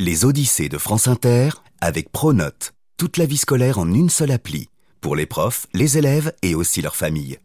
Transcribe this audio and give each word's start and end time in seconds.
Les 0.00 0.24
Odyssées 0.24 0.68
de 0.68 0.78
France 0.78 1.08
Inter 1.08 1.50
avec 1.80 2.12
Pronote. 2.12 2.72
Toute 2.98 3.16
la 3.16 3.26
vie 3.26 3.36
scolaire 3.36 3.80
en 3.80 3.92
une 3.92 4.10
seule 4.10 4.30
appli. 4.30 4.68
Pour 5.00 5.16
les 5.16 5.26
profs, 5.26 5.66
les 5.74 5.98
élèves 5.98 6.32
et 6.42 6.54
aussi 6.54 6.82
leurs 6.82 6.94
familles. 6.94 7.40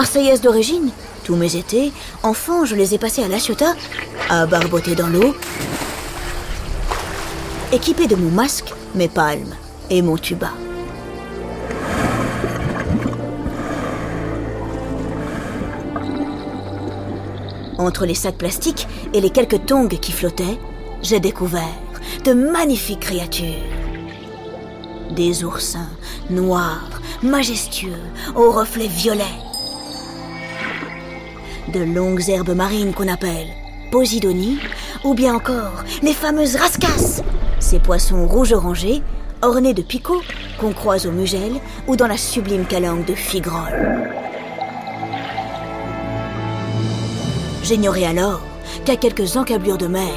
Marseillaise 0.00 0.40
d'origine, 0.40 0.88
tous 1.24 1.36
mes 1.36 1.56
étés, 1.56 1.92
enfant, 2.22 2.64
je 2.64 2.74
les 2.74 2.94
ai 2.94 2.98
passés 2.98 3.22
à 3.22 3.28
La 3.28 3.38
Ciotat, 3.38 3.74
à 4.30 4.46
barboter 4.46 4.94
dans 4.94 5.08
l'eau, 5.08 5.34
équipé 7.70 8.06
de 8.06 8.16
mon 8.16 8.30
masque, 8.30 8.72
mes 8.94 9.08
palmes 9.08 9.54
et 9.90 10.00
mon 10.00 10.16
tuba. 10.16 10.52
Entre 17.76 18.06
les 18.06 18.14
sacs 18.14 18.38
plastiques 18.38 18.88
et 19.12 19.20
les 19.20 19.28
quelques 19.28 19.66
tongs 19.66 19.88
qui 19.88 20.12
flottaient, 20.12 20.58
j'ai 21.02 21.20
découvert 21.20 21.76
de 22.24 22.32
magnifiques 22.32 23.00
créatures. 23.00 23.68
Des 25.10 25.44
oursins 25.44 25.90
noirs, 26.30 26.88
majestueux, 27.22 28.00
aux 28.34 28.50
reflets 28.50 28.88
violets 28.88 29.49
de 31.70 31.80
longues 31.80 32.28
herbes 32.28 32.54
marines 32.54 32.92
qu'on 32.92 33.08
appelle 33.08 33.48
Posidonie, 33.90 34.58
ou 35.04 35.14
bien 35.14 35.34
encore 35.34 35.84
les 36.02 36.12
fameuses 36.12 36.56
rascasses, 36.56 37.22
ces 37.58 37.78
poissons 37.78 38.26
rouges 38.26 38.52
orangés 38.52 39.02
ornés 39.42 39.74
de 39.74 39.82
picots 39.82 40.22
qu'on 40.58 40.72
croise 40.72 41.06
au 41.06 41.12
Mugel 41.12 41.52
ou 41.86 41.96
dans 41.96 42.06
la 42.06 42.16
sublime 42.16 42.66
calanque 42.66 43.06
de 43.06 43.14
Figrol. 43.14 44.08
J'ignorais 47.62 48.04
alors 48.04 48.42
qu'à 48.84 48.96
quelques 48.96 49.36
encablures 49.36 49.78
de 49.78 49.86
mer, 49.86 50.12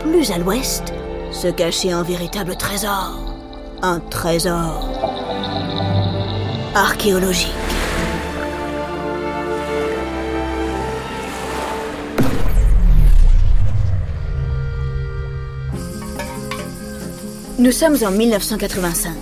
plus 0.00 0.30
à 0.30 0.38
l'ouest, 0.38 0.92
se 1.32 1.48
cachait 1.48 1.92
un 1.92 2.02
véritable 2.02 2.56
trésor. 2.56 3.34
Un 3.82 4.00
trésor 4.00 4.88
archéologique. 6.74 7.67
Nous 17.58 17.72
sommes 17.72 17.96
en 18.04 18.12
1985. 18.12 19.12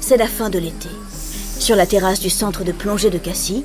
C'est 0.00 0.16
la 0.16 0.26
fin 0.26 0.48
de 0.48 0.58
l'été. 0.58 0.88
Sur 1.58 1.76
la 1.76 1.84
terrasse 1.84 2.18
du 2.18 2.30
centre 2.30 2.64
de 2.64 2.72
plongée 2.72 3.10
de 3.10 3.18
Cassis, 3.18 3.62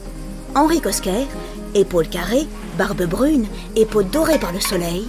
Henri 0.56 0.82
Cosquer, 0.82 1.26
épaules 1.74 2.10
carrées, 2.10 2.46
barbe 2.78 3.04
brune 3.04 3.48
et 3.78 3.86
peau 3.86 4.04
dorée 4.04 4.38
par 4.38 4.52
le 4.52 4.60
soleil, 4.60 5.06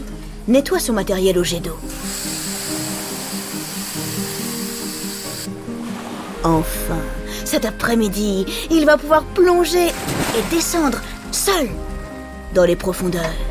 nettoie 0.46 0.78
son 0.78 0.92
matériel 0.92 1.38
au 1.38 1.42
jet 1.42 1.58
d'eau. 1.58 1.76
Enfin, 6.44 7.02
cet 7.44 7.64
après-midi, 7.64 8.46
il 8.70 8.86
va 8.86 8.96
pouvoir 8.96 9.24
plonger 9.24 9.88
et 9.88 10.54
descendre 10.54 11.00
seul 11.32 11.68
dans 12.54 12.64
les 12.64 12.76
profondeurs. 12.76 13.49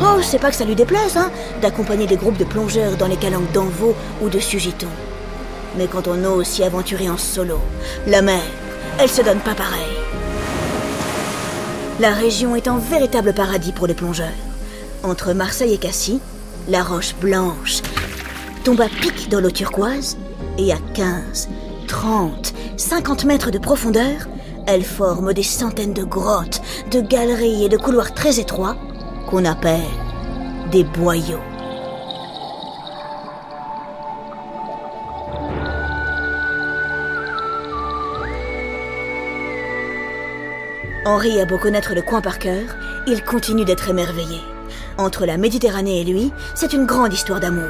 Oh, 0.00 0.20
c'est 0.22 0.38
pas 0.38 0.50
que 0.50 0.56
ça 0.56 0.64
lui 0.64 0.76
déplaise, 0.76 1.16
hein, 1.16 1.30
d'accompagner 1.60 2.06
des 2.06 2.16
groupes 2.16 2.38
de 2.38 2.44
plongeurs 2.44 2.96
dans 2.96 3.08
les 3.08 3.16
calanques 3.16 3.50
d'Envaux 3.52 3.96
ou 4.22 4.28
de 4.28 4.38
Sugiton. 4.38 4.86
Mais 5.76 5.88
quand 5.88 6.06
on 6.06 6.24
ose 6.24 6.46
s'y 6.46 6.62
aventurer 6.62 7.10
en 7.10 7.18
solo, 7.18 7.58
la 8.06 8.22
mer, 8.22 8.42
elle 9.00 9.08
se 9.08 9.22
donne 9.22 9.40
pas 9.40 9.54
pareil. 9.54 9.86
La 11.98 12.12
région 12.12 12.54
est 12.54 12.68
un 12.68 12.78
véritable 12.78 13.32
paradis 13.32 13.72
pour 13.72 13.88
les 13.88 13.94
plongeurs. 13.94 14.28
Entre 15.02 15.32
Marseille 15.32 15.74
et 15.74 15.78
Cassis, 15.78 16.20
la 16.68 16.84
roche 16.84 17.16
blanche 17.16 17.82
tombe 18.62 18.80
à 18.80 18.88
pic 18.88 19.28
dans 19.28 19.40
l'eau 19.40 19.50
turquoise 19.50 20.16
et 20.58 20.72
à 20.72 20.78
15, 20.94 21.48
30, 21.88 22.54
50 22.76 23.24
mètres 23.24 23.50
de 23.50 23.58
profondeur, 23.58 24.28
elle 24.66 24.84
forme 24.84 25.32
des 25.32 25.42
centaines 25.42 25.94
de 25.94 26.04
grottes, 26.04 26.60
de 26.92 27.00
galeries 27.00 27.64
et 27.64 27.68
de 27.68 27.76
couloirs 27.76 28.14
très 28.14 28.38
étroits 28.38 28.76
qu'on 29.28 29.44
appelle 29.44 29.82
des 30.70 30.84
boyaux. 30.84 31.40
Henri 41.04 41.40
a 41.40 41.44
beau 41.44 41.58
connaître 41.58 41.94
le 41.94 42.00
coin 42.00 42.22
par 42.22 42.38
cœur, 42.38 42.62
il 43.06 43.22
continue 43.22 43.64
d'être 43.66 43.90
émerveillé. 43.90 44.40
Entre 44.96 45.26
la 45.26 45.36
Méditerranée 45.36 46.00
et 46.00 46.04
lui, 46.04 46.32
c'est 46.54 46.72
une 46.72 46.86
grande 46.86 47.12
histoire 47.12 47.40
d'amour. 47.40 47.68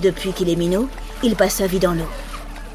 Depuis 0.00 0.32
qu'il 0.32 0.48
est 0.48 0.56
minot, 0.56 0.88
il 1.22 1.36
passe 1.36 1.54
sa 1.54 1.68
vie 1.68 1.78
dans 1.78 1.94
l'eau. 1.94 2.10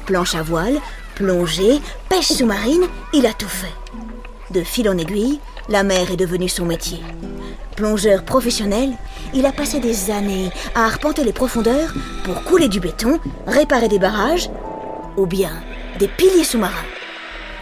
Planche 0.06 0.34
à 0.34 0.42
voile, 0.42 0.78
plongée, 1.16 1.80
pêche 2.08 2.32
sous-marine, 2.32 2.84
il 3.12 3.26
a 3.26 3.34
tout 3.34 3.48
fait. 3.48 3.74
De 4.50 4.62
fil 4.62 4.88
en 4.88 4.96
aiguille, 4.96 5.40
la 5.68 5.82
mer 5.82 6.10
est 6.10 6.16
devenue 6.16 6.48
son 6.48 6.64
métier. 6.64 7.00
Plongeur 7.76 8.24
professionnel, 8.24 8.92
il 9.34 9.44
a 9.44 9.52
passé 9.52 9.78
des 9.78 10.10
années 10.10 10.50
à 10.74 10.86
arpenter 10.86 11.22
les 11.22 11.34
profondeurs 11.34 11.92
pour 12.24 12.42
couler 12.44 12.68
du 12.68 12.80
béton, 12.80 13.20
réparer 13.46 13.88
des 13.88 13.98
barrages 13.98 14.48
ou 15.18 15.26
bien 15.26 15.52
des 15.98 16.08
piliers 16.08 16.44
sous-marins. 16.44 16.72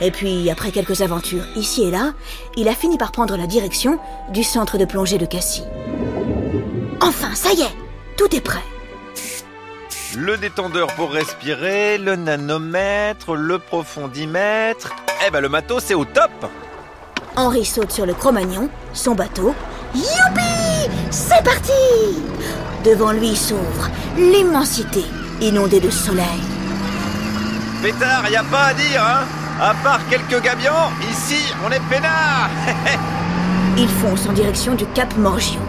Et 0.00 0.12
puis, 0.12 0.48
après 0.48 0.70
quelques 0.70 1.00
aventures 1.00 1.44
ici 1.56 1.82
et 1.82 1.90
là, 1.90 2.12
il 2.56 2.68
a 2.68 2.74
fini 2.74 2.98
par 2.98 3.10
prendre 3.10 3.36
la 3.36 3.46
direction 3.46 3.98
du 4.30 4.44
centre 4.44 4.78
de 4.78 4.84
plongée 4.84 5.18
de 5.18 5.26
Cassis. 5.26 5.64
Enfin, 7.00 7.34
ça 7.34 7.52
y 7.52 7.62
est, 7.62 7.76
tout 8.16 8.34
est 8.34 8.40
prêt. 8.40 8.62
Le 10.16 10.36
détendeur 10.36 10.94
pour 10.94 11.10
respirer, 11.10 11.98
le 11.98 12.14
nanomètre, 12.14 13.34
le 13.34 13.58
profondimètre. 13.58 14.94
Eh 15.26 15.30
ben 15.30 15.40
le 15.40 15.48
matos 15.48 15.84
c'est 15.84 15.94
au 15.94 16.04
top 16.04 16.30
Henri 17.36 17.66
saute 17.66 17.92
sur 17.92 18.06
le 18.06 18.14
Cro-Magnon, 18.14 18.70
son 18.94 19.14
bateau. 19.14 19.54
Youpi 19.94 20.90
C'est 21.10 21.44
parti 21.44 21.70
Devant 22.82 23.12
lui 23.12 23.36
s'ouvre 23.36 23.90
l'immensité, 24.16 25.04
inondée 25.42 25.80
de 25.80 25.90
soleil. 25.90 26.40
Pétard, 27.82 28.28
y 28.30 28.36
a 28.36 28.44
pas 28.44 28.68
à 28.68 28.74
dire, 28.74 29.02
hein 29.02 29.24
À 29.60 29.74
part 29.84 30.00
quelques 30.08 30.42
gabions, 30.42 30.72
ici 31.10 31.52
on 31.66 31.70
est 31.70 31.82
peinard 31.90 32.48
Ils 33.76 33.88
foncent 33.88 34.26
en 34.26 34.32
direction 34.32 34.74
du 34.74 34.86
Cap 34.86 35.14
Morgio. 35.18 35.60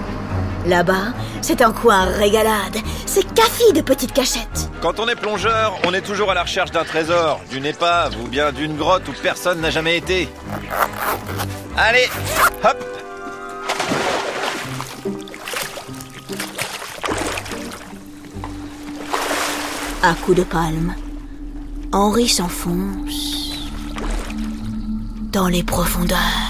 Là-bas, 0.67 1.13
c'est 1.41 1.61
un 1.61 1.71
coin 1.71 2.03
régalade. 2.03 2.77
C'est 3.05 3.33
café 3.33 3.71
de 3.73 3.79
petites 3.79 4.11
cachettes. 4.11 4.69
Quand 4.81 4.99
on 4.99 5.07
est 5.07 5.15
plongeur, 5.15 5.79
on 5.85 5.93
est 5.93 6.01
toujours 6.01 6.29
à 6.31 6.33
la 6.33 6.43
recherche 6.43 6.71
d'un 6.71 6.83
trésor, 6.83 7.39
d'une 7.49 7.65
épave 7.65 8.13
ou 8.21 8.27
bien 8.27 8.51
d'une 8.51 8.75
grotte 8.75 9.07
où 9.07 9.13
personne 9.23 9.61
n'a 9.61 9.69
jamais 9.69 9.97
été. 9.97 10.27
Allez, 11.77 12.09
hop 12.63 12.83
À 20.03 20.13
coups 20.15 20.37
de 20.37 20.43
palme, 20.43 20.93
Henri 21.93 22.27
s'enfonce 22.27 23.69
dans 25.31 25.47
les 25.47 25.63
profondeurs. 25.63 26.46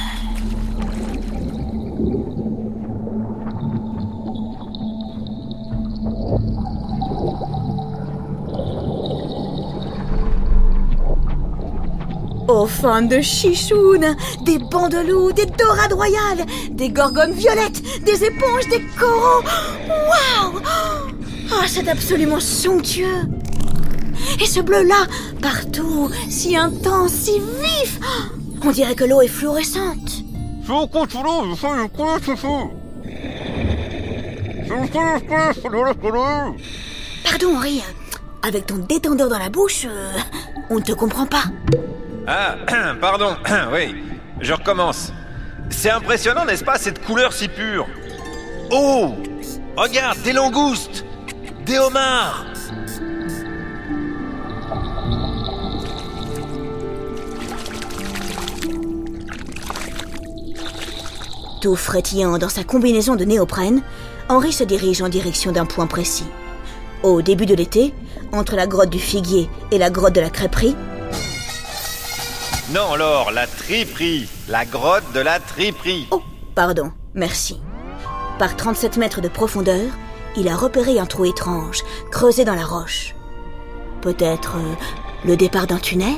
Aux 12.48 12.66
fins 12.66 13.02
de 13.02 13.20
chichounes, 13.20 14.16
des 14.44 14.58
bandeloups, 14.58 15.34
des 15.34 15.46
dorades 15.46 15.94
royales, 15.94 16.46
des 16.72 16.90
gorgones 16.90 17.34
violettes, 17.34 17.82
des 18.04 18.24
éponges, 18.24 18.68
des 18.70 18.82
coraux. 18.98 19.44
Waouh 19.88 20.62
Ah, 21.52 21.66
c'est 21.68 21.88
absolument 21.90 22.40
somptueux. 22.40 23.24
Et 24.42 24.46
ce 24.46 24.62
bleu-là, 24.62 25.08
partout, 25.42 26.10
si 26.30 26.56
intense, 26.56 27.12
si 27.12 27.40
vif. 27.40 28.00
On 28.64 28.72
dirait 28.72 28.96
que 28.96 29.04
l'eau 29.04 29.22
est 29.22 29.28
fluorescente. 29.28 30.24
Pardon, 37.24 37.56
Henri. 37.56 37.82
avec 38.44 38.66
ton 38.68 38.78
détendeur 38.78 39.30
dans 39.30 39.40
la 39.40 39.50
bouche, 39.50 39.86
euh, 39.86 40.14
on 40.70 40.76
ne 40.76 40.82
te 40.82 40.94
comprend 40.94 41.26
pas. 41.26 41.44
Ah, 42.30 42.58
pardon, 43.00 43.38
oui, 43.72 44.04
je 44.42 44.54
recommence. 44.54 45.14
C'est 45.70 45.90
impressionnant, 45.90 46.44
n'est-ce 46.44 46.64
pas, 46.64 46.78
cette 46.78 47.04
couleur 47.06 47.32
si 47.32 47.48
pure? 47.48 47.88
Oh 48.70 49.16
Regarde, 49.78 50.22
des 50.24 50.34
langoustes 50.34 51.06
Des 51.66 51.78
homards 51.78 52.46
Tout 61.62 61.76
frétillant 61.76 62.38
dans 62.38 62.50
sa 62.50 62.64
combinaison 62.66 63.16
de 63.16 63.24
néoprène, 63.24 63.82
Henri 64.28 64.52
se 64.52 64.66
dirige 64.66 65.02
en 65.02 65.10
direction 65.10 65.54
d'un 65.54 65.66
point 65.66 65.88
précis. 65.88 66.28
Au 67.04 67.22
début 67.22 67.46
de 67.46 67.56
l'été, 67.56 67.94
entre 68.34 68.56
la 68.56 68.68
grotte 68.68 68.90
du 68.90 69.00
figuier 69.00 69.50
et 69.72 69.78
la 69.78 69.90
grotte 69.90 70.14
de 70.14 70.22
la 70.22 70.30
crêperie, 70.30 70.76
Non, 72.74 72.96
Laure, 72.98 73.32
la 73.32 73.48
triperie 73.48 74.28
La 74.50 74.66
grotte 74.66 75.14
de 75.14 75.22
la 75.22 75.40
triperie 75.40 76.06
Oh, 76.12 76.22
pardon, 76.54 76.92
merci. 77.14 77.62
Par 78.40 78.58
37 78.58 78.98
mètres 78.98 79.22
de 79.22 79.30
profondeur, 79.30 79.90
il 80.36 80.50
a 80.50 80.56
repéré 80.58 81.00
un 81.00 81.06
trou 81.06 81.24
étrange, 81.24 81.80
creusé 82.12 82.44
dans 82.44 82.56
la 82.56 82.66
roche. 82.66 83.16
Peut-être 84.02 84.58
euh, 84.58 84.76
le 85.26 85.38
départ 85.38 85.66
d'un 85.66 85.78
tunnel? 85.78 86.16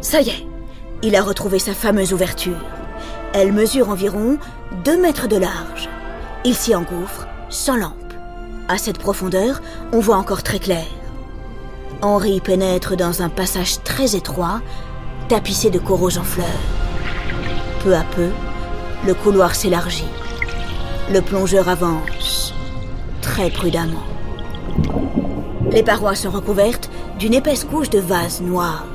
Ça 0.00 0.22
y 0.22 0.30
est, 0.30 0.46
il 1.02 1.16
a 1.16 1.22
retrouvé 1.22 1.58
sa 1.58 1.74
fameuse 1.74 2.14
ouverture. 2.14 2.64
Elle 3.34 3.52
mesure 3.52 3.90
environ 3.90 4.38
2 4.84 4.96
mètres 5.00 5.28
de 5.28 5.36
large. 5.36 5.90
Il 6.46 6.54
s'y 6.54 6.74
engouffre, 6.74 7.26
sans 7.50 7.76
lampe. 7.76 8.03
À 8.66 8.78
cette 8.78 8.98
profondeur, 8.98 9.60
on 9.92 10.00
voit 10.00 10.16
encore 10.16 10.42
très 10.42 10.58
clair. 10.58 10.86
Henri 12.00 12.40
pénètre 12.40 12.96
dans 12.96 13.20
un 13.20 13.28
passage 13.28 13.82
très 13.82 14.16
étroit, 14.16 14.62
tapissé 15.28 15.68
de 15.68 15.78
coraux 15.78 16.16
en 16.16 16.22
fleurs. 16.22 16.46
Peu 17.82 17.94
à 17.94 18.04
peu, 18.14 18.30
le 19.06 19.12
couloir 19.12 19.54
s'élargit. 19.54 20.08
Le 21.12 21.20
plongeur 21.20 21.68
avance, 21.68 22.54
très 23.20 23.50
prudemment. 23.50 24.04
Les 25.70 25.82
parois 25.82 26.14
sont 26.14 26.30
recouvertes 26.30 26.88
d'une 27.18 27.34
épaisse 27.34 27.64
couche 27.64 27.90
de 27.90 27.98
vase 27.98 28.40
noir. 28.40 28.86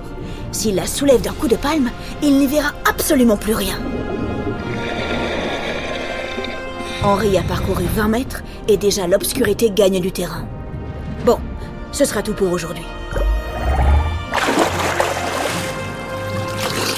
S'il 0.52 0.74
la 0.74 0.88
soulève 0.88 1.22
d'un 1.22 1.34
coup 1.34 1.48
de 1.48 1.56
palme, 1.56 1.92
il 2.24 2.40
n'y 2.40 2.48
verra 2.48 2.72
absolument 2.90 3.38
plus 3.38 3.54
rien. 3.54 3.78
Henri 7.02 7.38
a 7.38 7.44
parcouru 7.44 7.86
20 7.86 8.10
mètres 8.10 8.44
et 8.68 8.76
déjà 8.76 9.08
l'obscurité 9.08 9.72
gagne 9.72 10.02
du 10.02 10.12
terrain. 10.12 10.46
Bon, 11.26 11.40
ce 11.94 12.04
sera 12.04 12.22
tout 12.22 12.34
pour 12.34 12.52
aujourd'hui. 12.52 12.84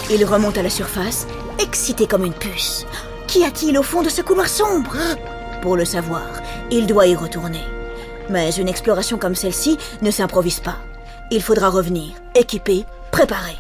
Il 0.10 0.26
remonte 0.26 0.58
à 0.58 0.64
la 0.64 0.72
surface, 0.72 1.28
excité 1.60 2.08
comme 2.08 2.26
une 2.26 2.34
puce. 2.34 2.88
Qu'y 3.28 3.46
a-t-il 3.46 3.78
au 3.78 3.84
fond 3.84 4.02
de 4.02 4.10
ce 4.10 4.24
couloir 4.24 4.50
sombre? 4.50 4.98
Pour 5.62 5.78
le 5.78 5.86
savoir, 5.86 6.28
il 6.72 6.88
doit 6.88 7.06
y 7.06 7.16
retourner. 7.16 7.64
Mais 8.30 8.50
une 8.56 8.68
exploration 8.68 9.20
comme 9.20 9.36
celle-ci 9.36 9.78
ne 10.02 10.10
s'improvise 10.10 10.62
pas. 10.62 10.78
Il 11.30 11.44
faudra 11.44 11.70
revenir, 11.70 12.16
équipé, 12.34 12.86
préparé. 13.12 13.56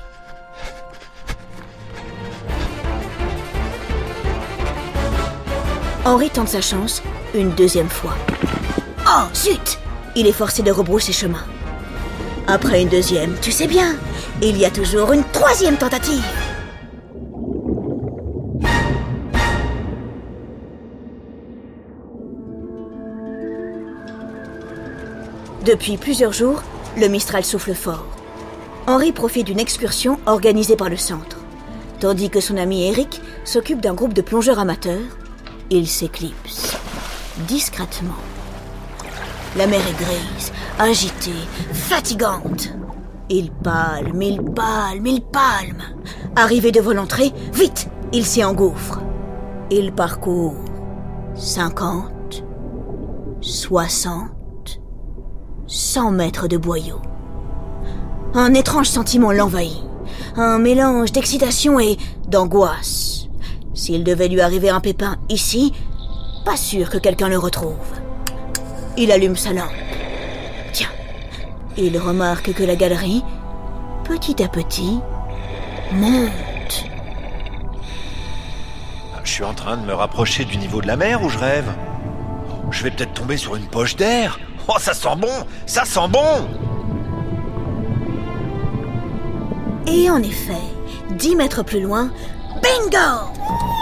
Henri 6.03 6.31
tente 6.31 6.47
sa 6.47 6.61
chance 6.61 7.03
une 7.35 7.51
deuxième 7.51 7.89
fois. 7.89 8.15
Oh, 9.05 9.27
zut 9.35 9.77
Il 10.15 10.25
est 10.25 10.31
forcé 10.31 10.63
de 10.63 10.71
rebrousser 10.71 11.13
chemin. 11.13 11.43
Après 12.47 12.81
une 12.81 12.89
deuxième, 12.89 13.35
tu 13.39 13.51
sais 13.51 13.67
bien, 13.67 13.95
il 14.41 14.57
y 14.57 14.65
a 14.65 14.71
toujours 14.71 15.13
une 15.13 15.23
troisième 15.31 15.77
tentative. 15.77 16.23
Depuis 25.63 25.97
plusieurs 25.97 26.33
jours, 26.33 26.63
le 26.97 27.07
Mistral 27.09 27.45
souffle 27.45 27.75
fort. 27.75 28.07
Henri 28.87 29.11
profite 29.11 29.45
d'une 29.45 29.59
excursion 29.59 30.19
organisée 30.25 30.75
par 30.75 30.89
le 30.89 30.97
centre. 30.97 31.37
Tandis 31.99 32.31
que 32.31 32.41
son 32.41 32.57
ami 32.57 32.87
Eric 32.87 33.21
s'occupe 33.45 33.81
d'un 33.81 33.93
groupe 33.93 34.13
de 34.13 34.23
plongeurs 34.23 34.57
amateurs, 34.57 34.99
il 35.71 35.87
s'éclipse. 35.87 36.77
Discrètement. 37.47 38.19
La 39.55 39.67
mer 39.67 39.79
est 39.79 40.03
grise, 40.03 40.51
agitée, 40.77 41.47
fatigante. 41.71 42.73
Il 43.29 43.51
palme, 43.51 44.21
il 44.21 44.41
palme, 44.41 45.07
il 45.07 45.21
palme. 45.21 45.81
Arrivé 46.35 46.71
devant 46.71 46.91
l'entrée, 46.91 47.31
vite, 47.53 47.89
il 48.11 48.25
s'y 48.25 48.43
engouffre. 48.43 48.99
Il 49.71 49.93
parcourt 49.93 50.65
50, 51.35 52.43
60, 53.39 54.81
100 55.67 56.11
mètres 56.11 56.47
de 56.49 56.57
boyau. 56.57 57.01
Un 58.33 58.53
étrange 58.53 58.89
sentiment 58.89 59.31
l'envahit. 59.31 59.83
Un 60.35 60.59
mélange 60.59 61.13
d'excitation 61.13 61.79
et 61.79 61.97
d'angoisse. 62.27 63.20
S'il 63.73 64.03
devait 64.03 64.27
lui 64.27 64.41
arriver 64.41 64.69
un 64.69 64.79
pépin 64.81 65.17
ici, 65.29 65.73
pas 66.45 66.57
sûr 66.57 66.89
que 66.89 66.97
quelqu'un 66.97 67.29
le 67.29 67.37
retrouve. 67.37 67.75
Il 68.97 69.11
allume 69.11 69.37
sa 69.37 69.53
lampe. 69.53 69.71
Tiens, 70.73 70.89
il 71.77 71.97
remarque 71.97 72.53
que 72.53 72.63
la 72.63 72.75
galerie, 72.75 73.23
petit 74.03 74.43
à 74.43 74.47
petit, 74.47 74.99
monte. 75.93 76.85
Je 79.23 79.31
suis 79.31 79.43
en 79.43 79.53
train 79.53 79.77
de 79.77 79.85
me 79.85 79.93
rapprocher 79.93 80.43
du 80.43 80.57
niveau 80.57 80.81
de 80.81 80.87
la 80.87 80.97
mer 80.97 81.23
ou 81.23 81.29
je 81.29 81.37
rêve 81.37 81.71
Je 82.71 82.83
vais 82.83 82.91
peut-être 82.91 83.13
tomber 83.13 83.37
sur 83.37 83.55
une 83.55 83.67
poche 83.67 83.95
d'air 83.95 84.39
Oh, 84.67 84.73
ça 84.77 84.93
sent 84.93 85.15
bon 85.17 85.45
Ça 85.65 85.85
sent 85.85 86.07
bon 86.09 86.47
Et 89.87 90.09
en 90.09 90.21
effet, 90.21 90.53
dix 91.11 91.35
mètres 91.35 91.63
plus 91.63 91.81
loin, 91.81 92.11
bingo 92.61 93.31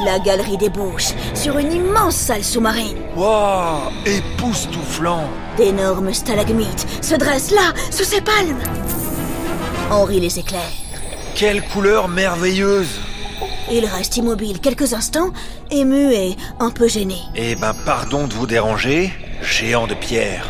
La 0.06 0.20
galerie 0.20 0.58
débouche 0.58 1.10
sur 1.34 1.58
une 1.58 1.72
immense 1.74 2.16
salle 2.16 2.44
sous-marine. 2.44 2.98
Wow 3.16 3.92
Époustouflant 4.06 5.30
D'énormes 5.58 6.14
stalagmites 6.14 6.88
se 7.02 7.16
dressent 7.16 7.52
là, 7.52 7.74
sous 7.92 8.04
ces 8.06 8.22
palmes. 8.22 8.60
Henri 9.92 10.20
les 10.20 10.40
éclaire. 10.40 10.72
Quelle 11.36 11.64
couleur 11.68 12.08
merveilleuse 12.08 13.00
Il 13.72 13.86
reste 13.86 14.18
immobile 14.18 14.60
quelques 14.60 14.94
instants, 14.94 15.32
ému 15.72 16.14
et 16.14 16.36
un 16.60 16.70
peu 16.70 16.88
gêné. 16.88 17.18
Eh 17.36 17.56
ben, 17.56 17.74
pardon 17.86 18.28
de 18.28 18.34
vous 18.34 18.48
déranger, 18.48 19.12
géant 19.42 19.88
de 19.88 19.94
pierre. 19.96 20.46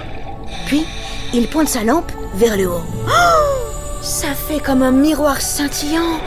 Puis, 0.67 0.86
il 1.33 1.48
pointe 1.48 1.69
sa 1.69 1.83
lampe 1.83 2.12
vers 2.36 2.57
le 2.57 2.67
haut. 2.69 2.83
Oh 3.07 4.01
Ça 4.01 4.33
fait 4.33 4.59
comme 4.59 4.83
un 4.83 4.91
miroir 4.91 5.41
scintillant. 5.41 6.19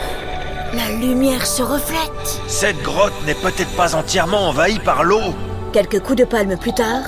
La 0.75 0.89
lumière 0.89 1.45
se 1.45 1.61
reflète. 1.61 2.41
Cette 2.47 2.81
grotte 2.81 3.13
n'est 3.25 3.35
peut-être 3.35 3.75
pas 3.75 3.95
entièrement 3.95 4.49
envahie 4.49 4.79
par 4.79 5.03
l'eau. 5.03 5.33
Quelques 5.71 5.99
coups 5.99 6.17
de 6.19 6.25
palme 6.25 6.57
plus 6.57 6.73
tard, 6.73 7.03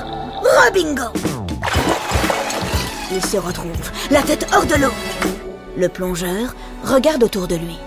Robingo 0.66 1.04
Il 3.12 3.24
se 3.26 3.38
retrouve, 3.38 3.72
la 4.12 4.22
tête 4.22 4.48
hors 4.56 4.66
de 4.66 4.76
l'eau. 4.76 4.94
Le 5.78 5.90
plongeur 5.90 6.54
regarde 6.84 7.24
autour 7.24 7.48
de 7.48 7.56
lui. 7.56 7.78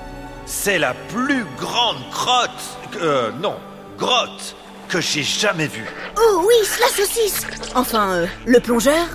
C'est 0.47 0.79
la 0.79 0.95
plus 0.95 1.45
grande 1.59 1.99
grotte... 2.11 2.51
Euh, 3.01 3.31
non, 3.41 3.55
grotte 3.99 4.57
que 4.89 5.01
j'ai 5.01 5.23
jamais 5.23 5.67
vue. 5.69 5.87
Oh 6.19 6.43
oui, 6.47 6.55
la 6.81 6.89
saucisse 6.89 7.47
Enfin, 7.75 8.11
euh, 8.13 8.27
le 8.47 8.59
plongeur, 8.59 9.07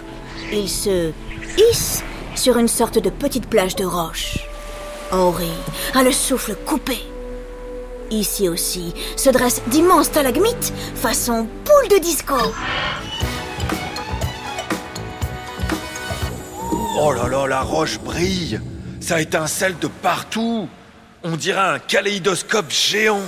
il 0.51 0.69
se 0.69 1.11
hisse 1.57 2.03
sur 2.35 2.57
une 2.57 2.67
sorte 2.67 2.99
de 2.99 3.09
petite 3.09 3.49
plage 3.49 3.75
de 3.75 3.85
roche. 3.85 4.37
Henri 5.13 5.51
a 5.93 6.03
le 6.03 6.11
souffle 6.11 6.55
coupé. 6.65 6.97
Ici 8.09 8.49
aussi 8.49 8.93
se 9.15 9.29
dressent 9.29 9.61
d'immenses 9.67 10.07
stalagmites 10.07 10.73
façon 10.95 11.47
poule 11.65 11.87
de 11.89 12.01
disco. 12.01 12.35
Oh 16.99 17.11
là 17.11 17.27
là, 17.27 17.47
la 17.47 17.61
roche 17.61 17.99
brille 17.99 18.59
Ça 18.99 19.19
étincelle 19.21 19.77
de 19.79 19.87
partout 19.87 20.67
On 21.23 21.35
dirait 21.35 21.59
un 21.59 21.79
kaléidoscope 21.79 22.71
géant 22.71 23.21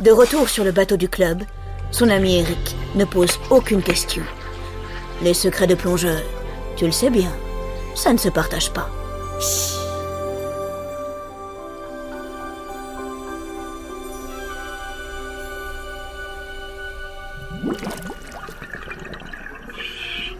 De 0.00 0.10
retour 0.10 0.48
sur 0.48 0.62
le 0.62 0.72
bateau 0.72 0.98
du 0.98 1.08
club, 1.08 1.42
son 1.90 2.10
ami 2.10 2.36
Eric 2.36 2.76
ne 2.94 3.06
pose 3.06 3.38
aucune 3.48 3.82
question. 3.82 4.22
Les 5.22 5.32
secrets 5.32 5.66
de 5.66 5.74
plongeur, 5.74 6.20
tu 6.76 6.84
le 6.84 6.92
sais 6.92 7.08
bien, 7.08 7.32
ça 7.96 8.12
ne 8.12 8.18
se 8.18 8.28
partage 8.28 8.70
pas. 8.72 8.88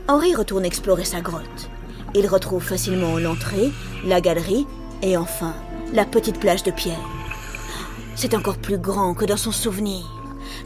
Henri 0.08 0.34
retourne 0.36 0.64
explorer 0.64 1.04
sa 1.04 1.20
grotte. 1.20 1.68
Il 2.14 2.28
retrouve 2.28 2.62
facilement 2.62 3.18
l'entrée, 3.18 3.72
la 4.04 4.20
galerie 4.20 4.66
et 5.02 5.16
enfin 5.16 5.54
la 5.92 6.04
petite 6.04 6.38
plage 6.38 6.62
de 6.62 6.70
pierre. 6.70 7.00
C'est 8.14 8.34
encore 8.34 8.58
plus 8.58 8.78
grand 8.78 9.14
que 9.14 9.24
dans 9.24 9.36
son 9.36 9.52
souvenir. 9.52 10.04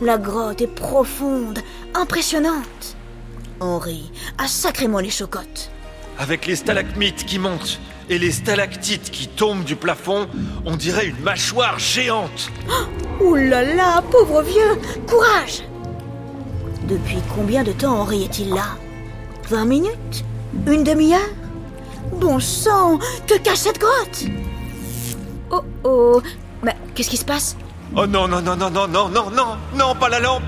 La 0.02 0.18
grotte 0.18 0.60
est 0.60 0.66
profonde, 0.66 1.58
impressionnante. 1.94 2.96
Henri 3.60 4.10
a 4.38 4.46
sacrément 4.46 5.00
les 5.00 5.10
chocottes. 5.10 5.70
Avec 6.20 6.44
les 6.44 6.54
stalagmites 6.54 7.24
qui 7.24 7.38
montent 7.38 7.80
et 8.10 8.18
les 8.18 8.30
stalactites 8.30 9.10
qui 9.10 9.26
tombent 9.26 9.64
du 9.64 9.74
plafond, 9.74 10.28
on 10.66 10.76
dirait 10.76 11.06
une 11.06 11.18
mâchoire 11.20 11.78
géante. 11.78 12.50
Ouh 13.20 13.36
là 13.36 13.62
là, 13.62 14.02
pauvre 14.02 14.42
vieux, 14.42 14.78
courage. 15.08 15.62
Depuis 16.86 17.20
combien 17.34 17.64
de 17.64 17.72
temps 17.72 18.00
Henri 18.00 18.24
est-il 18.24 18.50
là? 18.50 18.66
20 19.48 19.64
minutes? 19.64 20.24
Une 20.66 20.84
demi-heure? 20.84 21.20
Bon 22.20 22.38
sang, 22.38 22.98
que 23.26 23.38
cache 23.38 23.60
cette 23.60 23.78
grotte? 23.78 24.24
Oh 25.50 25.64
oh, 25.84 26.22
mais 26.62 26.76
qu'est-ce 26.94 27.08
qui 27.08 27.16
se 27.16 27.24
passe? 27.24 27.56
Oh 27.96 28.06
non, 28.06 28.28
non, 28.28 28.42
non, 28.42 28.56
non, 28.56 28.68
non, 28.68 28.88
non, 28.88 29.08
non, 29.08 29.30
non, 29.30 29.56
non, 29.74 29.94
pas 29.94 30.10
la 30.10 30.20
lampe. 30.20 30.42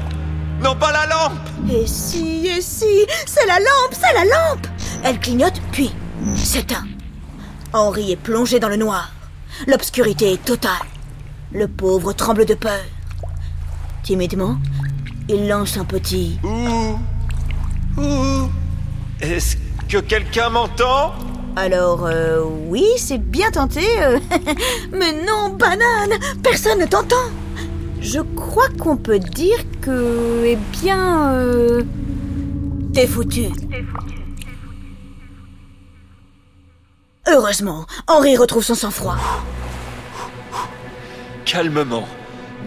Non, 0.62 0.76
pas 0.76 0.93
la 0.93 1.07
lampe. 1.07 1.33
Et 1.73 1.87
si, 1.87 2.47
et 2.47 2.61
si, 2.61 3.07
c'est 3.25 3.47
la 3.47 3.59
lampe, 3.59 3.93
c'est 3.93 4.12
la 4.12 4.25
lampe 4.25 4.67
Elle 5.04 5.18
clignote, 5.18 5.61
puis 5.73 5.90
s'éteint. 6.37 6.85
Henri 7.73 8.12
est 8.12 8.16
plongé 8.16 8.61
dans 8.61 8.68
le 8.68 8.76
noir. 8.76 9.12
L'obscurité 9.66 10.32
est 10.35 10.44
totale. 10.44 10.73
Le 11.52 11.68
pauvre 11.68 12.12
tremble 12.12 12.44
de 12.44 12.54
peur. 12.54 12.80
Timidement, 14.02 14.56
il 15.28 15.49
lance 15.49 15.76
un 15.76 15.85
petit 15.85 16.38
Ouh 16.42 16.99
Ouh 18.00 18.49
Est-ce 19.21 19.56
que 19.88 19.99
quelqu'un 19.99 20.50
m'entend? 20.50 21.12
Alors, 21.56 22.06
euh, 22.06 22.42
oui, 22.68 22.85
c'est 22.97 23.18
bien 23.18 23.50
tenté. 23.50 23.85
euh, 24.02 24.18
Mais 24.92 25.12
non, 25.26 25.50
banane, 25.59 26.18
personne 26.42 26.78
ne 26.80 26.87
t'entend. 26.87 27.16
Je 28.00 28.21
crois 28.35 28.68
qu'on 28.80 28.97
peut 28.97 29.18
dire 29.18 29.59
que, 29.80 30.42
eh 30.47 30.56
bien, 30.80 31.30
euh, 31.35 31.82
t'es 32.94 33.06
foutu. 33.06 33.49
Heureusement, 37.33 37.87
Henri 38.09 38.37
retrouve 38.37 38.62
son 38.62 38.75
sang-froid. 38.75 39.17
Calmement, 41.47 42.07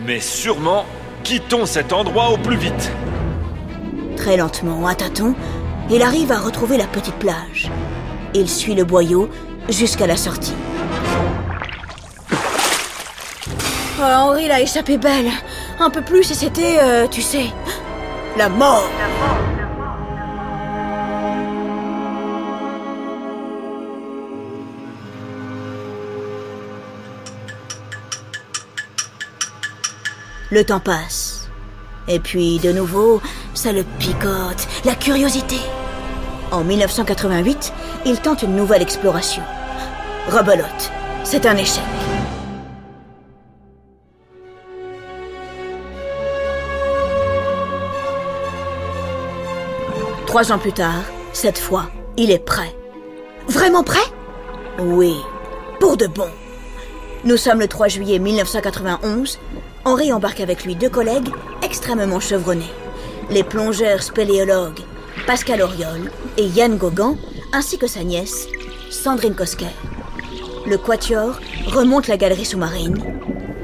mais 0.08 0.20
sûrement, 0.20 0.86
quittons 1.24 1.68
cet 1.68 1.94
endroit 1.94 2.32
au 2.32 2.38
plus 2.38 2.58
vite. 2.58 2.92
Très 4.18 4.38
lentement, 4.38 4.88
à 4.88 4.96
tâtons, 4.96 5.36
il 5.92 6.02
arrive 6.02 6.32
à 6.32 6.40
retrouver 6.40 6.78
la 6.78 6.88
petite 6.88 7.14
plage. 7.16 7.70
Il 8.34 8.50
suit 8.50 8.74
le 8.74 8.86
boyau 8.86 9.30
jusqu'à 9.70 10.08
la 10.08 10.18
sortie. 10.18 10.56
Oh, 14.00 14.02
Henri 14.02 14.48
l'a 14.48 14.62
échappé 14.62 14.98
belle. 14.98 15.30
Un 15.80 15.92
peu 15.92 16.02
plus 16.02 16.32
et 16.32 16.34
c'était, 16.34 16.80
euh, 16.82 17.08
tu 17.08 17.22
sais, 17.22 17.46
la 18.36 18.50
mort. 18.50 18.90
Le 30.52 30.64
temps 30.64 30.80
passe. 30.80 31.50
Et 32.08 32.20
puis, 32.20 32.60
de 32.60 32.72
nouveau, 32.72 33.20
ça 33.56 33.72
le 33.72 33.84
picote, 33.98 34.68
la 34.86 34.94
curiosité. 34.94 35.58
En 36.52 36.64
1988, 36.64 37.74
il 38.06 38.20
tente 38.20 38.44
une 38.44 38.56
nouvelle 38.56 38.84
exploration. 38.84 39.42
Rebelote, 40.30 40.92
c'est 41.24 41.48
un 41.48 41.58
échec. 41.58 41.84
Trois 50.28 50.52
ans 50.52 50.60
plus 50.60 50.74
tard, 50.74 51.02
cette 51.34 51.58
fois, 51.58 51.90
il 52.18 52.30
est 52.30 52.40
prêt. 52.40 52.76
Vraiment 53.48 53.84
prêt? 53.84 54.06
Oui, 54.78 55.16
pour 55.80 55.98
de 55.98 56.06
bon. 56.06 56.30
Nous 57.26 57.38
sommes 57.38 57.60
le 57.60 57.68
3 57.68 57.88
juillet 57.88 58.20
1991. 58.20 59.40
Henri 59.84 60.14
embarque 60.14 60.42
avec 60.42 60.64
lui 60.64 60.76
deux 60.76 60.90
collègues 60.90 61.30
extrêmement 61.64 62.20
chevronnés. 62.20 62.72
Les 63.32 63.44
plongeurs 63.44 64.04
spéléologues 64.04 64.82
Pascal 65.26 65.64
Auriol 65.64 66.12
et 66.38 66.46
Yann 66.46 66.78
Gauguin, 66.78 67.16
ainsi 67.52 67.80
que 67.80 67.88
sa 67.88 68.04
nièce, 68.04 68.48
Sandrine 68.92 69.34
Kosker. 69.34 69.74
Le 70.68 70.78
quatuor 70.78 71.40
remonte 71.66 72.08
la 72.08 72.18
galerie 72.18 72.46
sous-marine. 72.46 73.04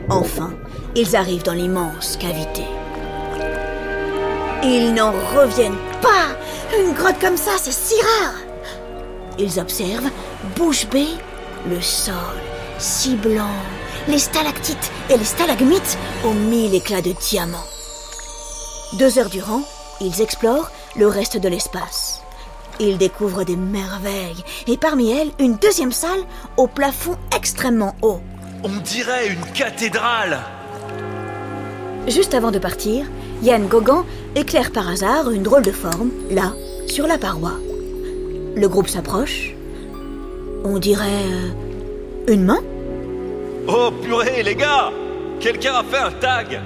Enfin, 0.09 0.55
ils 0.95 1.15
arrivent 1.15 1.43
dans 1.43 1.53
l'immense 1.53 2.17
cavité. 2.17 2.63
Ils 4.63 4.91
n'en 4.91 5.11
reviennent 5.11 5.77
pas 6.01 6.35
Une 6.79 6.93
grotte 6.93 7.19
comme 7.21 7.37
ça, 7.37 7.51
c'est 7.59 7.71
si 7.71 8.01
rare 8.01 8.33
Ils 9.37 9.59
observent, 9.59 10.09
bouche 10.55 10.87
bée, 10.89 11.09
le 11.69 11.79
sol, 11.79 12.15
si 12.81 13.15
blanc, 13.15 13.53
les 14.07 14.17
stalactites 14.17 14.91
et 15.09 15.17
les 15.17 15.23
stalagmites 15.23 15.97
aux 16.25 16.33
mille 16.33 16.73
éclats 16.73 17.01
de 17.01 17.13
diamants. 17.29 17.67
Deux 18.93 19.19
heures 19.19 19.29
durant, 19.29 19.61
ils 20.01 20.21
explorent 20.21 20.71
le 20.95 21.07
reste 21.07 21.37
de 21.37 21.47
l'espace. 21.47 22.21
Ils 22.79 22.97
découvrent 22.97 23.43
des 23.43 23.55
merveilles, 23.55 24.43
et 24.65 24.77
parmi 24.77 25.11
elles, 25.11 25.29
une 25.39 25.57
deuxième 25.57 25.91
salle 25.91 26.21
au 26.57 26.65
plafond 26.67 27.15
extrêmement 27.35 27.95
haut. 28.01 28.19
On 28.63 28.75
dirait 28.77 29.27
une 29.27 29.45
cathédrale 29.53 30.39
Juste 32.07 32.33
avant 32.33 32.49
de 32.49 32.57
partir, 32.57 33.05
Yann 33.43 33.67
Gauguin 33.67 34.05
éclaire 34.35 34.71
par 34.71 34.89
hasard 34.89 35.29
une 35.29 35.43
drôle 35.43 35.61
de 35.61 35.71
forme, 35.71 36.09
là, 36.31 36.53
sur 36.87 37.05
la 37.05 37.19
paroi. 37.19 37.53
Le 38.55 38.67
groupe 38.67 38.87
s'approche. 38.87 39.53
On 40.63 40.79
dirait... 40.79 41.29
une 42.27 42.43
main? 42.43 42.59
Oh 43.67 43.91
purée, 44.01 44.43
les 44.43 44.55
gars! 44.55 44.91
Quelqu'un 45.39 45.75
a 45.75 45.83
fait 45.83 45.97
un 45.97 46.11
tag! 46.11 46.61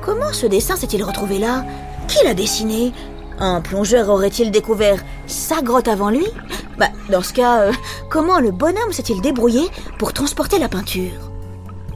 Comment 0.00 0.32
ce 0.32 0.46
dessin 0.46 0.76
s'est-il 0.76 1.02
retrouvé 1.04 1.38
là? 1.38 1.64
Qui 2.08 2.24
l'a 2.24 2.34
dessiné? 2.34 2.92
Un 3.38 3.60
plongeur 3.60 4.08
aurait-il 4.08 4.50
découvert 4.50 5.02
sa 5.26 5.62
grotte 5.62 5.88
avant 5.88 6.10
lui? 6.10 6.26
Bah, 6.78 6.88
dans 7.10 7.22
ce 7.22 7.32
cas, 7.32 7.60
euh, 7.60 7.72
comment 8.10 8.40
le 8.40 8.50
bonhomme 8.50 8.92
s'est-il 8.92 9.20
débrouillé 9.20 9.68
pour 9.98 10.12
transporter 10.12 10.58
la 10.58 10.68
peinture? 10.68 11.30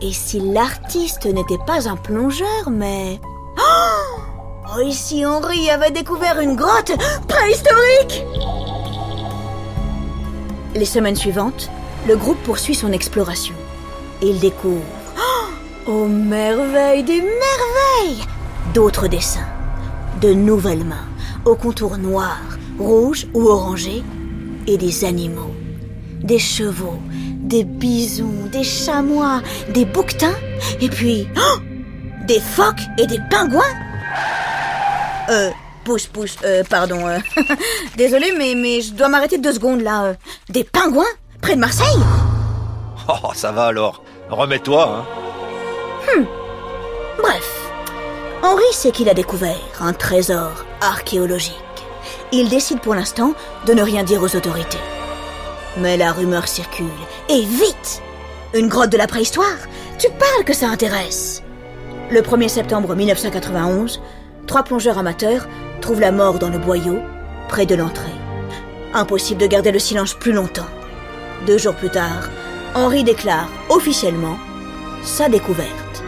Et 0.00 0.12
si 0.12 0.40
l'artiste 0.40 1.26
n'était 1.26 1.58
pas 1.66 1.88
un 1.88 1.96
plongeur, 1.96 2.70
mais... 2.70 3.20
Oh! 3.58 4.20
Oh, 4.74 4.80
et 4.80 4.92
si 4.92 5.24
Henri 5.24 5.70
avait 5.70 5.90
découvert 5.90 6.40
une 6.40 6.56
grotte 6.56 6.92
préhistorique 7.28 8.24
Les 10.76 10.84
semaines 10.84 11.16
suivantes, 11.16 11.70
le 12.06 12.16
groupe 12.16 12.42
poursuit 12.42 12.74
son 12.74 12.92
exploration. 12.92 13.54
Il 14.22 14.38
découvre... 14.40 14.84
Oh 15.88 16.06
merveille 16.06 17.02
des 17.02 17.22
merveilles 17.22 18.24
D'autres 18.74 19.08
dessins, 19.08 19.46
de 20.20 20.34
nouvelles 20.34 20.84
mains, 20.84 21.08
aux 21.44 21.54
contours 21.54 21.96
noirs, 21.96 22.58
rouges 22.78 23.26
ou 23.32 23.48
orangés, 23.48 24.02
et 24.66 24.76
des 24.76 25.04
animaux, 25.04 25.54
des 26.22 26.40
chevaux, 26.40 26.98
des 27.40 27.64
bisons, 27.64 28.48
des 28.52 28.64
chamois, 28.64 29.40
des 29.70 29.84
bouquetins, 29.84 30.34
et 30.80 30.88
puis 30.88 31.28
oh 31.36 31.58
des 32.26 32.40
phoques 32.40 32.82
et 32.98 33.06
des 33.06 33.20
pingouins. 33.30 33.62
Euh, 35.30 35.50
pousse, 35.86 36.06
pousse, 36.08 36.36
euh, 36.44 36.64
pardon. 36.68 37.06
euh, 37.06 37.18
Désolé, 37.96 38.32
mais, 38.36 38.54
mais 38.56 38.80
je 38.80 38.92
dois 38.92 39.08
m'arrêter 39.08 39.38
deux 39.38 39.52
secondes 39.52 39.82
là. 39.82 40.04
euh. 40.06 40.14
Des 40.50 40.64
pingouins 40.64 41.04
Près 41.40 41.54
de 41.54 41.60
Marseille? 41.60 41.86
Oh, 43.08 43.28
ça 43.34 43.52
va 43.52 43.66
alors. 43.66 44.02
Remets-toi, 44.30 45.04
hein. 45.06 46.24
Bref, 47.22 47.70
Henri 48.42 48.64
sait 48.72 48.90
qu'il 48.90 49.08
a 49.08 49.14
découvert 49.14 49.54
un 49.80 49.92
trésor 49.92 50.50
archéologique. 50.80 51.54
Il 52.32 52.48
décide 52.48 52.80
pour 52.80 52.96
l'instant 52.96 53.34
de 53.64 53.74
ne 53.74 53.82
rien 53.82 54.02
dire 54.02 54.22
aux 54.24 54.34
autorités. 54.34 54.80
Mais 55.76 55.96
la 55.96 56.10
rumeur 56.10 56.48
circule, 56.48 56.86
et 57.28 57.42
vite 57.42 58.02
Une 58.54 58.66
grotte 58.68 58.90
de 58.90 58.96
la 58.98 59.06
préhistoire? 59.06 59.56
Tu 60.00 60.08
parles 60.10 60.44
que 60.44 60.52
ça 60.54 60.66
intéresse 60.68 61.44
Le 62.10 62.22
1er 62.22 62.48
septembre 62.48 62.96
1991, 62.96 64.02
trois 64.48 64.64
plongeurs 64.64 64.98
amateurs 64.98 65.46
trouvent 65.80 66.00
la 66.00 66.12
mort 66.12 66.38
dans 66.38 66.50
le 66.50 66.58
boyau, 66.58 67.00
près 67.48 67.66
de 67.66 67.74
l'entrée. 67.74 68.12
Impossible 68.94 69.40
de 69.40 69.46
garder 69.46 69.72
le 69.72 69.78
silence 69.78 70.14
plus 70.14 70.32
longtemps. 70.32 70.66
Deux 71.46 71.58
jours 71.58 71.74
plus 71.74 71.90
tard, 71.90 72.30
Henri 72.74 73.04
déclare 73.04 73.48
officiellement 73.68 74.38
sa 75.02 75.28
découverte. 75.28 76.02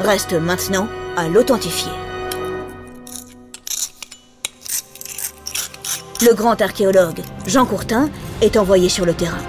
Reste 0.00 0.32
maintenant 0.32 0.88
à 1.16 1.28
l'authentifier. 1.28 1.92
Le 6.24 6.34
grand 6.34 6.60
archéologue 6.60 7.20
Jean 7.46 7.66
Courtin 7.66 8.08
est 8.40 8.56
envoyé 8.56 8.88
sur 8.88 9.04
le 9.04 9.14
terrain. 9.14 9.42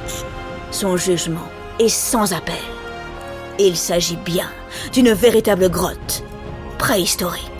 Son 0.71 0.97
jugement 0.97 1.47
est 1.79 1.89
sans 1.89 2.33
appel. 2.33 2.55
Il 3.59 3.77
s'agit 3.77 4.17
bien 4.17 4.49
d'une 4.91 5.13
véritable 5.13 5.69
grotte 5.69 6.23
préhistorique. 6.79 7.52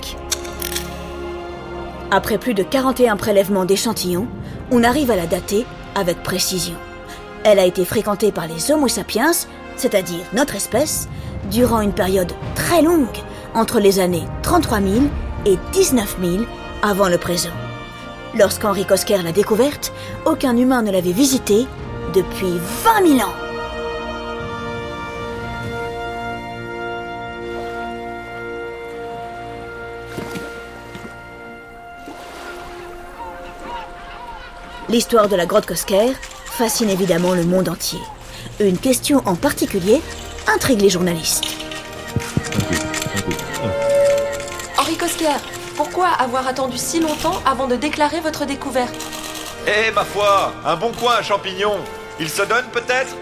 Après 2.16 2.38
plus 2.38 2.54
de 2.54 2.62
41 2.62 3.18
prélèvements 3.18 3.66
d'échantillons, 3.66 4.28
on 4.70 4.84
arrive 4.84 5.10
à 5.10 5.16
la 5.16 5.26
dater 5.26 5.66
avec 5.96 6.22
précision. 6.22 6.76
Elle 7.44 7.58
a 7.58 7.66
été 7.66 7.86
fréquentée 7.86 8.32
par 8.32 8.46
les 8.46 8.72
Homo 8.72 8.88
sapiens, 8.88 9.32
c'est-à-dire 9.78 10.24
notre 10.32 10.56
espèce, 10.56 11.10
durant 11.50 11.82
une 11.82 11.92
période 11.92 12.32
très 12.54 12.84
longue, 12.84 13.08
entre 13.56 13.80
les 13.80 14.00
années 14.00 14.28
33 14.44 14.82
000 14.82 14.92
et 15.48 15.58
19 15.72 16.18
000 16.22 16.44
avant 16.84 17.10
le 17.10 17.18
présent. 17.18 17.50
Lorsqu'Henri 18.38 18.86
Kosker 18.86 19.24
l'a 19.24 19.32
découverte, 19.32 19.92
aucun 20.28 20.56
humain 20.56 20.84
ne 20.84 20.92
l'avait 20.92 21.14
visitée 21.14 21.66
depuis 22.14 22.60
20 23.02 23.08
000 23.08 23.28
ans. 23.28 23.43
L'histoire 34.90 35.30
de 35.30 35.36
la 35.36 35.46
grotte 35.46 35.66
Kosker 35.66 36.14
fascine 36.46 36.90
évidemment 36.90 37.34
le 37.34 37.46
monde 37.46 37.70
entier. 37.70 38.00
Une 38.60 38.78
question 38.78 39.22
en 39.26 39.36
particulier 39.36 40.02
intrigue 40.48 40.82
les 40.82 40.90
journalistes. 40.90 41.46
Henri 44.78 44.98
Kosker, 44.98 45.40
pourquoi 45.76 46.08
avoir 46.08 46.48
attendu 46.48 46.78
si 46.78 47.00
longtemps 47.00 47.42
avant 47.46 47.68
de 47.68 47.76
déclarer 47.76 48.20
votre 48.20 48.46
découverte? 48.46 48.94
Eh 49.66 49.92
ma 49.92 50.04
foi, 50.04 50.54
un 50.66 50.76
bon 50.76 50.92
coin 50.92 51.16
à 51.16 51.24
champignons. 51.24 51.80
Il 52.20 52.30
se 52.30 52.42
donne 52.42 52.66
peut-être? 52.72 53.16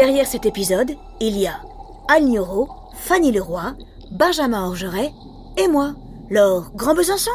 Derrière 0.00 0.26
cet 0.26 0.46
épisode, 0.46 0.96
il 1.20 1.36
y 1.36 1.46
a 1.46 1.60
Anne 2.08 2.34
Fanny 2.94 3.32
Leroy, 3.32 3.74
Benjamin 4.10 4.64
Orgeret 4.64 5.12
et 5.58 5.68
moi, 5.68 5.92
Laure 6.30 6.70
Grand 6.74 6.94
Besançon. 6.94 7.30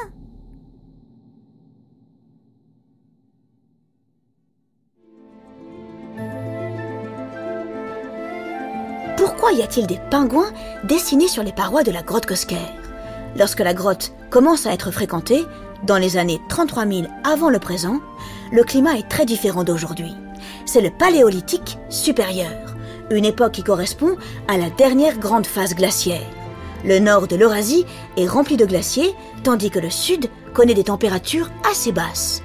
Pourquoi 9.16 9.52
y 9.52 9.62
a-t-il 9.62 9.86
des 9.86 10.00
pingouins 10.10 10.52
dessinés 10.86 11.28
sur 11.28 11.44
les 11.44 11.54
parois 11.54 11.84
de 11.84 11.92
la 11.92 12.02
grotte 12.02 12.26
Kosker 12.26 12.58
Lorsque 13.38 13.60
la 13.60 13.76
grotte 13.76 14.12
commence 14.32 14.66
à 14.66 14.74
être 14.74 14.90
fréquentée, 14.90 15.46
dans 15.84 16.00
les 16.00 16.18
années 16.18 16.42
33 16.50 16.88
000 16.88 17.08
avant 17.24 17.52
le 17.52 17.60
présent, 17.60 18.00
le 18.52 18.64
climat 18.64 18.98
est 18.98 19.08
très 19.08 19.28
différent 19.28 19.64
d'aujourd'hui. 19.64 20.16
C'est 20.66 20.82
le 20.82 20.90
Paléolithique 20.90 21.78
supérieur, 21.90 22.76
une 23.12 23.26
époque 23.26 23.54
qui 23.54 23.64
correspond 23.64 24.18
à 24.48 24.58
la 24.58 24.70
dernière 24.72 25.18
grande 25.20 25.46
phase 25.46 25.76
glaciaire. 25.76 26.28
Le 26.84 27.00
nord 27.00 27.28
de 27.28 27.36
l'Eurasie 27.36 27.86
est 28.18 28.28
rempli 28.28 28.58
de 28.58 28.66
glaciers, 28.66 29.14
tandis 29.44 29.70
que 29.70 29.80
le 29.80 29.90
sud 29.90 30.30
connaît 30.54 30.74
des 30.74 30.84
températures 30.84 31.50
assez 31.70 31.92
basses. 31.92 32.42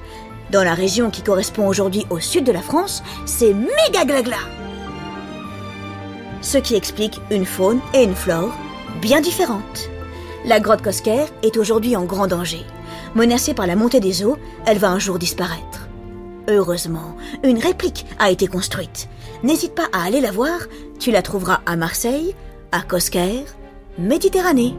Dans 0.50 0.62
la 0.62 0.74
région 0.74 1.10
qui 1.10 1.22
correspond 1.22 1.66
aujourd'hui 1.66 2.06
au 2.10 2.20
sud 2.20 2.44
de 2.44 2.52
la 2.52 2.62
France, 2.62 3.02
c'est 3.24 3.54
méga 3.54 4.04
glagla. 4.04 4.38
Ce 6.42 6.58
qui 6.58 6.74
explique 6.74 7.20
une 7.30 7.46
faune 7.46 7.80
et 7.94 8.02
une 8.02 8.14
flore 8.14 8.54
bien 9.00 9.20
différentes. 9.20 9.88
La 10.44 10.58
grotte 10.58 10.82
Kosker 10.82 11.26
est 11.42 11.56
aujourd'hui 11.56 11.96
en 11.96 12.04
grand 12.04 12.26
danger. 12.26 12.64
Menacée 13.14 13.54
par 13.54 13.66
la 13.66 13.76
montée 13.76 14.00
des 14.00 14.24
eaux, 14.24 14.38
elle 14.66 14.78
va 14.78 14.90
un 14.90 14.98
jour 14.98 15.18
disparaître. 15.18 15.89
Heureusement, 16.50 17.16
une 17.44 17.58
réplique 17.58 18.06
a 18.18 18.28
été 18.28 18.48
construite. 18.48 19.08
N'hésite 19.44 19.72
pas 19.72 19.86
à 19.92 20.02
aller 20.02 20.20
la 20.20 20.32
voir, 20.32 20.58
tu 20.98 21.12
la 21.12 21.22
trouveras 21.22 21.60
à 21.64 21.76
Marseille, 21.76 22.34
à 22.72 22.82
Kosker, 22.82 23.44
Méditerranée. 23.98 24.74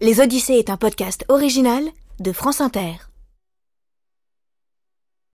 Les 0.00 0.20
Odyssées 0.20 0.54
est 0.54 0.70
un 0.70 0.76
podcast 0.76 1.24
original 1.28 1.84
de 2.18 2.32
France 2.32 2.60
Inter. 2.60 3.05